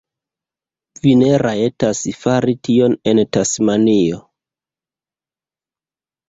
Vi 1.01 1.11
ne 1.23 1.27
rajtas 1.41 2.01
fari 2.21 2.55
tion 2.69 2.95
en 3.13 3.21
Tasmanio. 3.37 4.19